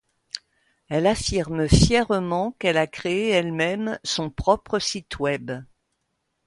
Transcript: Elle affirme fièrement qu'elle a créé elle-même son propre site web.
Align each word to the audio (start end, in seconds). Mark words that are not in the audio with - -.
Elle 0.89 1.05
affirme 1.05 1.69
fièrement 1.69 2.55
qu'elle 2.57 2.77
a 2.79 2.87
créé 2.87 3.29
elle-même 3.29 3.99
son 4.03 4.31
propre 4.31 4.79
site 4.79 5.19
web. 5.19 5.51